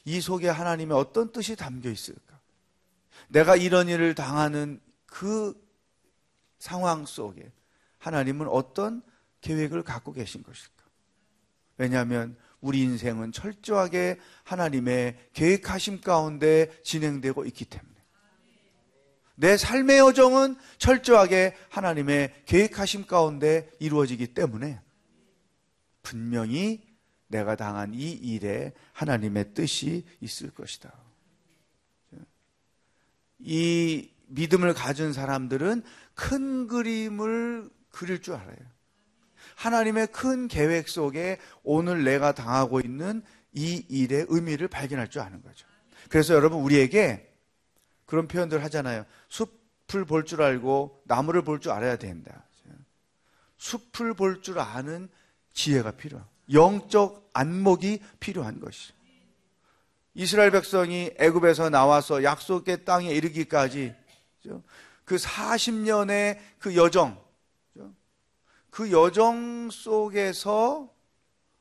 이 0.06 0.21
속에 0.21 0.47
하나님의 0.49 0.97
어떤 0.97 1.32
뜻이 1.32 1.56
담겨 1.56 1.89
있을까? 1.89 2.39
내가 3.27 3.56
이런 3.56 3.88
일을 3.88 4.15
당하는 4.15 4.80
그 5.06 5.54
상황 6.60 7.06
속에 7.06 7.51
하나님은 7.99 8.47
어떤 8.47 9.01
계획을 9.41 9.84
갖고 9.84 10.12
계신 10.13 10.43
것일까? 10.43 10.84
왜냐하면 11.77 12.36
우리 12.60 12.82
인생은 12.82 13.32
철저하게 13.32 14.19
하나님의 14.43 15.30
계획하심 15.34 16.01
가운데 16.01 16.71
진행되고 16.84 17.45
있기 17.45 17.65
때문에. 17.65 17.90
내 19.41 19.58
삶의 19.58 19.97
여정은 19.97 20.56
철저하게 20.77 21.56
하나님의 21.69 22.43
계획하심 22.45 23.08
가운데 23.08 23.71
이루어지기 23.80 24.36
때문에 24.36 24.80
분명히 26.04 26.84
내가 27.25 27.56
당한 27.56 27.95
이 27.95 28.12
일에 28.12 28.71
하나님의 28.93 29.56
뜻이 29.56 30.06
있을 30.19 30.51
것이다. 30.51 30.93
이 33.39 34.12
믿음을 34.27 34.75
가진 34.75 35.12
사람들은 35.12 35.82
큰 36.13 36.67
그림을 36.67 37.67
그릴 37.89 38.21
줄 38.21 38.36
알아요. 38.36 38.58
하나님의 39.56 40.08
큰 40.12 40.47
계획 40.47 40.88
속에 40.88 41.39
오늘 41.63 42.04
내가 42.04 42.32
당하고 42.34 42.80
있는 42.80 43.23
이 43.54 43.84
일의 43.89 44.27
의미를 44.30 44.67
발견할 44.67 45.08
줄 45.08 45.23
아는 45.23 45.41
거죠. 45.41 45.65
그래서 46.10 46.36
여러분 46.36 46.60
우리에게 46.60 47.31
그런 48.12 48.28
표현들 48.28 48.62
하잖아요. 48.65 49.06
숲을 49.30 50.04
볼 50.06 50.26
줄 50.26 50.41
알고 50.41 51.02
나무를 51.06 51.43
볼 51.43 51.62
줄 51.62 51.71
알아야 51.71 51.95
된다. 51.95 52.43
숲을 53.58 54.15
볼 54.15 54.41
줄 54.41 54.60
아는 54.60 55.08
지혜가 55.54 55.91
필요한 55.91 56.28
영적 56.52 57.30
안목이 57.32 58.02
필요한 58.19 58.60
것이. 58.60 58.91
이스라엘 60.13 60.52
백성이 60.52 61.12
애굽에서 61.17 61.69
나와서 61.69 62.21
약속의 62.21 62.84
땅에 62.84 63.12
이르기까지 63.12 63.95
그 65.06 65.15
40년의 65.15 66.38
그 66.60 66.76
여정, 66.76 67.17
그 68.71 68.91
여정 68.91 69.69
속에서 69.71 70.93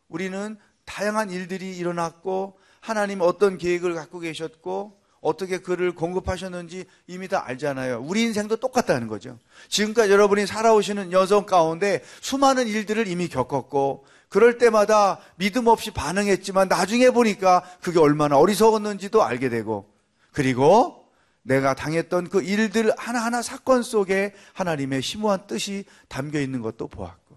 우리는 0.08 0.58
다양한 0.84 1.30
일들이 1.30 1.76
일어났고 1.76 2.58
하나님 2.80 3.20
어떤 3.20 3.56
계획을 3.56 3.94
갖고 3.94 4.18
계셨고 4.18 4.99
어떻게 5.20 5.58
그를 5.58 5.94
공급하셨는지 5.94 6.86
이미 7.06 7.28
다 7.28 7.44
알잖아요. 7.46 8.02
우리 8.06 8.22
인생도 8.22 8.56
똑같다는 8.56 9.06
거죠. 9.06 9.38
지금까지 9.68 10.10
여러분이 10.10 10.46
살아오시는 10.46 11.12
여정 11.12 11.46
가운데 11.46 12.02
수많은 12.20 12.66
일들을 12.66 13.06
이미 13.06 13.28
겪었고, 13.28 14.06
그럴 14.28 14.58
때마다 14.58 15.20
믿음 15.36 15.66
없이 15.66 15.90
반응했지만 15.90 16.68
나중에 16.68 17.10
보니까 17.10 17.64
그게 17.82 17.98
얼마나 17.98 18.38
어리석었는지도 18.38 19.22
알게 19.22 19.48
되고, 19.50 19.92
그리고 20.32 21.08
내가 21.42 21.74
당했던 21.74 22.28
그 22.28 22.42
일들 22.42 22.92
하나하나 22.96 23.42
사건 23.42 23.82
속에 23.82 24.34
하나님의 24.54 25.02
심오한 25.02 25.46
뜻이 25.46 25.84
담겨 26.08 26.40
있는 26.40 26.62
것도 26.62 26.88
보았고, 26.88 27.36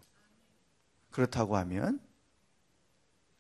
그렇다고 1.12 1.58
하면 1.58 2.00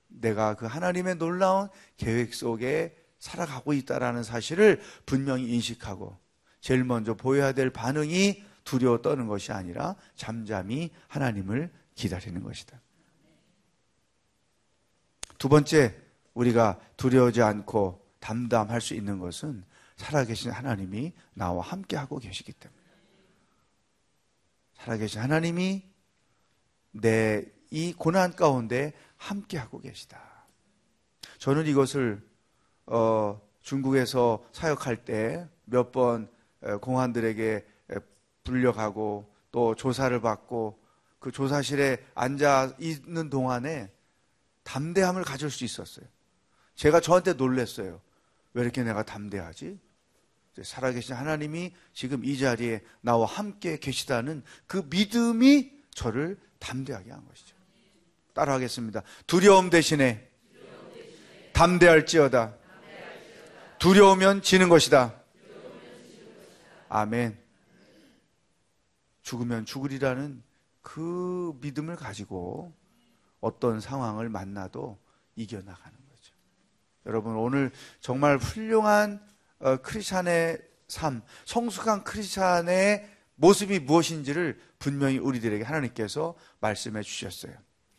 내가 0.07 0.55
그 0.55 0.65
하나님의 0.65 1.15
놀라운 1.15 1.69
계획 1.97 2.33
속에 2.33 2.95
살아가고 3.23 3.73
있다라는 3.73 4.23
사실을 4.23 4.81
분명히 5.05 5.49
인식하고 5.53 6.17
제일 6.61 6.83
먼저 6.83 7.13
보여야 7.13 7.51
될 7.51 7.69
반응이 7.69 8.43
두려워 8.63 9.01
떠는 9.01 9.27
것이 9.27 9.51
아니라 9.51 9.95
잠잠히 10.15 10.91
하나님을 11.07 11.71
기다리는 11.95 12.41
것이다. 12.41 12.79
두 15.37 15.49
번째, 15.49 15.95
우리가 16.33 16.79
두려워하지 16.95 17.41
않고 17.41 18.05
담담할 18.19 18.79
수 18.79 18.93
있는 18.93 19.19
것은 19.19 19.63
살아계신 19.97 20.51
하나님이 20.51 21.13
나와 21.33 21.63
함께 21.63 21.97
하고 21.97 22.17
계시기 22.17 22.53
때문에. 22.53 22.81
살아계신 24.75 25.21
하나님이 25.21 25.83
내 26.91 27.53
이 27.73 27.91
고난 27.91 28.35
가운데 28.35 28.93
함께 29.17 29.57
하고 29.57 29.79
계시다. 29.79 30.45
저는 31.39 31.65
이것을 31.65 32.23
어, 32.85 33.41
중국에서 33.61 34.43
사역할 34.51 35.05
때 35.05 35.47
몇 35.65 35.91
번 35.91 36.27
공안들에게 36.81 37.65
불려가고 38.43 39.29
또 39.51 39.75
조사를 39.75 40.19
받고 40.21 40.79
그 41.19 41.31
조사실에 41.31 41.97
앉아 42.15 42.75
있는 42.79 43.29
동안에 43.29 43.89
담대함을 44.63 45.23
가질 45.23 45.49
수 45.49 45.63
있었어요. 45.63 46.05
제가 46.75 46.99
저한테 46.99 47.33
놀랬어요. 47.33 48.01
왜 48.53 48.63
이렇게 48.63 48.83
내가 48.83 49.03
담대하지? 49.03 49.79
살아계신 50.61 51.15
하나님이 51.15 51.73
지금 51.93 52.23
이 52.23 52.37
자리에 52.37 52.81
나와 53.01 53.25
함께 53.25 53.77
계시다는 53.77 54.43
그 54.67 54.85
믿음이 54.89 55.71
저를 55.91 56.37
담대하게 56.59 57.11
한 57.11 57.25
것이죠. 57.27 57.55
따라하겠습니다. 58.33 59.03
두려움 59.27 59.69
대신에 59.69 60.29
담대할지어다. 61.53 62.55
두려우면 63.83 64.43
지는 64.43 64.69
것이다. 64.69 65.13
아멘. 66.87 67.37
죽으면 69.23 69.65
죽으리라는 69.65 70.41
그 70.81 71.57
믿음을 71.59 71.97
가지고 71.97 72.73
어떤 73.41 73.81
상황을 73.81 74.29
만나도 74.29 74.97
이겨나가는 75.35 75.97
거죠. 76.09 76.33
여러분, 77.05 77.35
오늘 77.35 77.71
정말 77.99 78.37
훌륭한 78.37 79.21
어, 79.59 79.75
크리스찬의 79.75 80.61
삶, 80.87 81.21
성숙한 81.43 82.05
크리스찬의 82.05 83.05
모습이 83.35 83.79
무엇인지를 83.79 84.61
분명히 84.79 85.17
우리들에게 85.17 85.61
하나님께서 85.61 86.35
말씀해 86.61 87.01
주셨어요. 87.01 87.53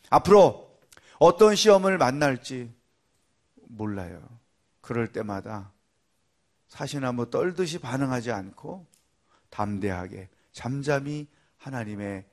앞으로 0.08 0.78
어떤 1.18 1.54
시험을 1.54 1.98
만날지 1.98 2.72
몰라요. 3.68 4.26
그럴 4.80 5.12
때마다 5.12 5.73
사시나무 6.68 7.30
떨듯이 7.30 7.78
반응하지 7.78 8.30
않고 8.32 8.86
담대하게 9.50 10.28
잠잠히 10.52 11.26
하나님의 11.58 12.24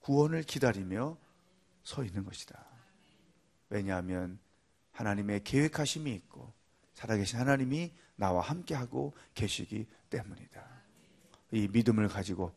구원을 0.00 0.42
기다리며 0.42 1.16
서 1.82 2.04
있는 2.04 2.24
것이다. 2.24 2.64
왜냐하면 3.70 4.38
하나님의 4.92 5.44
계획하심이 5.44 6.12
있고 6.12 6.52
살아계신 6.94 7.38
하나님이 7.38 7.92
나와 8.16 8.40
함께하고 8.40 9.14
계시기 9.34 9.86
때문이다. 10.10 10.62
이 11.52 11.68
믿음을 11.72 12.08
가지고 12.08 12.52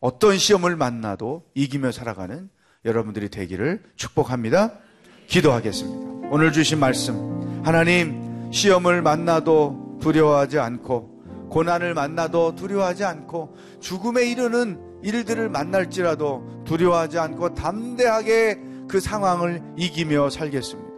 어떤 0.00 0.38
시험을 0.38 0.76
만나도 0.76 1.48
이기며 1.54 1.92
살아가는 1.92 2.48
여러분들이 2.84 3.28
되기를 3.28 3.92
축복합니다. 3.96 4.78
기도하겠습니다. 5.28 6.28
오늘 6.30 6.52
주신 6.52 6.80
말씀, 6.80 7.62
하나님, 7.64 8.50
시험을 8.52 9.02
만나도 9.02 9.91
두려워하지 10.02 10.58
않고, 10.58 11.48
고난을 11.48 11.94
만나도 11.94 12.54
두려워하지 12.56 13.04
않고, 13.04 13.56
죽음에 13.80 14.24
이르는 14.30 14.78
일들을 15.02 15.48
만날지라도 15.48 16.64
두려워하지 16.64 17.18
않고 17.18 17.54
담대하게 17.54 18.60
그 18.88 19.00
상황을 19.00 19.62
이기며 19.76 20.30
살겠습니다. 20.30 20.90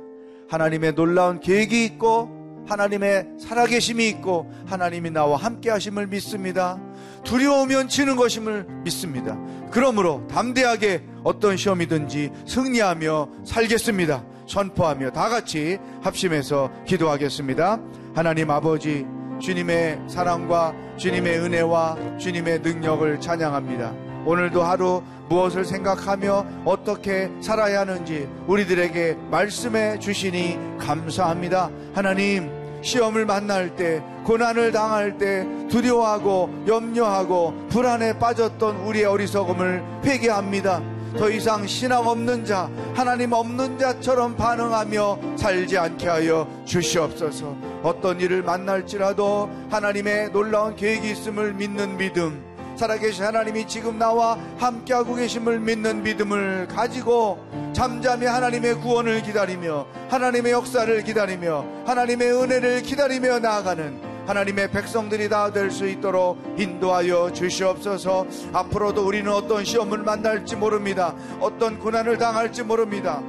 하나님의 0.48 0.94
놀라운 0.94 1.40
계획이 1.40 1.84
있고, 1.84 2.44
하나님의 2.66 3.26
살아계심이 3.38 4.08
있고 4.08 4.50
하나님이 4.66 5.10
나와 5.10 5.36
함께 5.36 5.70
하심을 5.70 6.06
믿습니다. 6.06 6.80
두려우면 7.24 7.88
지는 7.88 8.16
것임을 8.16 8.66
믿습니다. 8.84 9.38
그러므로 9.70 10.26
담대하게 10.28 11.04
어떤 11.24 11.56
시험이든지 11.56 12.30
승리하며 12.46 13.28
살겠습니다. 13.44 14.24
선포하며 14.46 15.10
다 15.10 15.28
같이 15.28 15.78
합심해서 16.02 16.70
기도하겠습니다. 16.86 17.80
하나님 18.14 18.48
아버지 18.48 19.04
주님의 19.40 20.02
사랑과 20.06 20.72
주님의 20.96 21.40
은혜와 21.40 22.16
주님의 22.16 22.60
능력을 22.60 23.20
찬양합니다. 23.20 23.92
오늘도 24.24 24.62
하루 24.62 25.02
무엇을 25.28 25.64
생각하며 25.64 26.46
어떻게 26.64 27.28
살아야 27.40 27.80
하는지 27.80 28.28
우리들에게 28.46 29.16
말씀해 29.32 29.98
주시니 29.98 30.78
감사합니다. 30.78 31.70
하나님, 31.92 32.48
시험을 32.82 33.26
만날 33.26 33.74
때, 33.74 34.00
고난을 34.24 34.70
당할 34.70 35.18
때 35.18 35.44
두려워하고 35.68 36.64
염려하고 36.68 37.66
불안에 37.68 38.20
빠졌던 38.20 38.76
우리의 38.76 39.06
어리석음을 39.06 39.82
회개합니다. 40.04 40.93
더 41.16 41.30
이상 41.30 41.66
신앙 41.66 42.06
없는 42.06 42.44
자, 42.44 42.68
하나님 42.94 43.32
없는 43.32 43.78
자처럼 43.78 44.36
반응하며 44.36 45.36
살지 45.36 45.78
않게 45.78 46.08
하여 46.08 46.48
주시옵소서. 46.64 47.56
어떤 47.82 48.20
일을 48.20 48.42
만날지라도 48.42 49.48
하나님의 49.70 50.32
놀라운 50.32 50.74
계획이 50.74 51.10
있음을 51.10 51.54
믿는 51.54 51.96
믿음, 51.96 52.42
살아계신 52.76 53.24
하나님이 53.24 53.68
지금 53.68 53.98
나와 53.98 54.36
함께하고 54.58 55.14
계심을 55.14 55.60
믿는 55.60 56.02
믿음을 56.02 56.66
가지고 56.66 57.38
잠잠히 57.72 58.26
하나님의 58.26 58.76
구원을 58.80 59.22
기다리며 59.22 59.86
하나님의 60.08 60.52
역사를 60.52 61.04
기다리며 61.04 61.64
하나님의 61.86 62.32
은혜를 62.32 62.82
기다리며 62.82 63.38
나아가는 63.38 64.13
하나님의 64.26 64.70
백성들이 64.70 65.28
다 65.28 65.50
될 65.52 65.70
수 65.70 65.86
있도록 65.88 66.38
인도하여 66.58 67.32
주시옵소서 67.32 68.26
앞으로도 68.52 69.06
우리는 69.06 69.30
어떤 69.32 69.64
시험을 69.64 69.98
만날지 69.98 70.56
모릅니다. 70.56 71.14
어떤 71.40 71.78
고난을 71.78 72.18
당할지 72.18 72.62
모릅니다. 72.62 73.22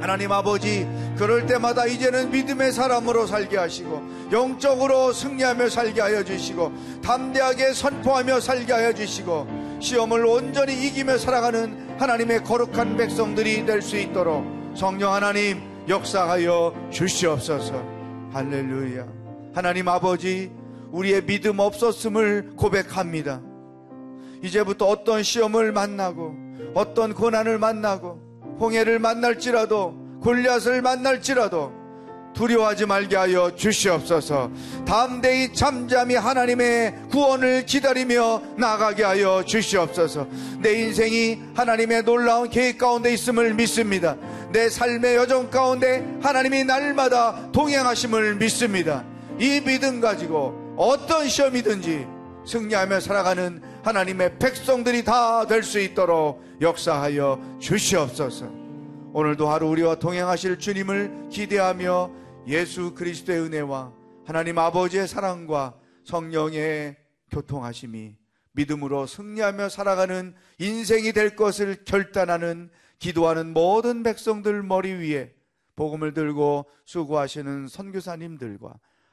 하나님 0.00 0.32
아버지, 0.32 0.88
그럴 1.18 1.44
때마다 1.46 1.84
이제는 1.86 2.30
믿음의 2.30 2.72
사람으로 2.72 3.26
살게 3.26 3.58
하시고, 3.58 4.02
영적으로 4.32 5.12
승리하며 5.12 5.68
살게 5.68 6.00
하여 6.00 6.24
주시고, 6.24 6.72
담대하게 7.02 7.74
선포하며 7.74 8.40
살게 8.40 8.72
하여 8.72 8.94
주시고, 8.94 9.46
시험을 9.80 10.24
온전히 10.24 10.86
이기며 10.86 11.18
살아가는 11.18 11.96
하나님의 11.98 12.44
거룩한 12.44 12.96
백성들이 12.96 13.66
될 13.66 13.82
수 13.82 13.98
있도록 13.98 14.42
성령 14.74 15.12
하나님 15.12 15.60
역사하여 15.86 16.88
주시옵소서. 16.90 17.74
할렐루야. 18.32 19.19
하나님 19.52 19.88
아버지, 19.88 20.50
우리의 20.92 21.26
믿음 21.26 21.58
없었음을 21.58 22.52
고백합니다. 22.56 23.40
이제부터 24.42 24.86
어떤 24.86 25.22
시험을 25.22 25.72
만나고, 25.72 26.34
어떤 26.74 27.14
고난을 27.14 27.58
만나고, 27.58 28.30
홍해를 28.60 28.98
만날지라도 28.98 30.20
골리앗을 30.22 30.82
만날지라도 30.82 31.80
두려워하지 32.34 32.86
말게 32.86 33.16
하여 33.16 33.54
주시옵소서. 33.56 34.50
담대히 34.86 35.52
잠잠히 35.52 36.14
하나님의 36.14 36.94
구원을 37.10 37.66
기다리며 37.66 38.40
나가게 38.56 39.02
하여 39.02 39.42
주시옵소서. 39.44 40.28
내 40.60 40.74
인생이 40.80 41.40
하나님의 41.54 42.04
놀라운 42.04 42.48
계획 42.48 42.78
가운데 42.78 43.12
있음을 43.12 43.54
믿습니다. 43.54 44.16
내 44.52 44.68
삶의 44.68 45.16
여정 45.16 45.50
가운데 45.50 46.06
하나님이 46.22 46.64
날마다 46.64 47.50
동행하심을 47.52 48.36
믿습니다. 48.36 49.04
이 49.40 49.60
믿음 49.62 50.00
가지고 50.00 50.74
어떤 50.76 51.26
시험이든지 51.28 52.06
승리하며 52.46 53.00
살아가는 53.00 53.62
하나님의 53.82 54.38
백성들이 54.38 55.04
다 55.04 55.46
될 55.46 55.62
수 55.62 55.80
있도록 55.80 56.42
역사하여 56.60 57.56
주시옵소서. 57.58 58.46
오늘도 59.12 59.48
하루 59.48 59.68
우리와 59.68 59.94
동행하실 59.96 60.58
주님을 60.58 61.28
기대하며 61.30 62.10
예수 62.48 62.94
그리스도의 62.94 63.40
은혜와 63.40 63.92
하나님 64.26 64.58
아버지의 64.58 65.08
사랑과 65.08 65.74
성령의 66.04 66.96
교통하심이 67.30 68.16
믿음으로 68.52 69.06
승리하며 69.06 69.68
살아가는 69.70 70.34
인생이 70.58 71.12
될 71.12 71.34
것을 71.34 71.84
결단하는 71.84 72.70
기도하는 72.98 73.52
모든 73.54 74.02
백성들 74.02 74.62
머리 74.62 74.92
위에 74.92 75.32
복음을 75.76 76.12
들고 76.12 76.66
수고하시는 76.84 77.68
선교사님들과 77.68 78.74